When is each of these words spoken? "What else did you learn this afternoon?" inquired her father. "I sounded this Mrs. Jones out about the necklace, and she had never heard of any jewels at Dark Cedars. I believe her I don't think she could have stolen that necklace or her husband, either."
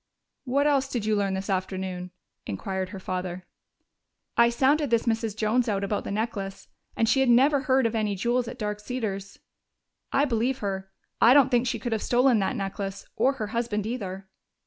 "What 0.45 0.65
else 0.65 0.87
did 0.87 1.05
you 1.05 1.15
learn 1.15 1.35
this 1.35 1.47
afternoon?" 1.47 2.09
inquired 2.47 2.89
her 2.89 2.99
father. 2.99 3.45
"I 4.35 4.49
sounded 4.49 4.89
this 4.89 5.03
Mrs. 5.05 5.37
Jones 5.37 5.69
out 5.69 5.83
about 5.83 6.05
the 6.05 6.09
necklace, 6.09 6.67
and 6.97 7.07
she 7.07 7.19
had 7.19 7.29
never 7.29 7.59
heard 7.59 7.85
of 7.85 7.93
any 7.93 8.15
jewels 8.15 8.47
at 8.47 8.57
Dark 8.57 8.79
Cedars. 8.79 9.37
I 10.11 10.25
believe 10.25 10.57
her 10.57 10.89
I 11.21 11.35
don't 11.35 11.49
think 11.51 11.67
she 11.67 11.77
could 11.77 11.91
have 11.91 12.01
stolen 12.01 12.39
that 12.39 12.55
necklace 12.55 13.05
or 13.15 13.33
her 13.33 13.47
husband, 13.53 13.85
either." 13.85 14.27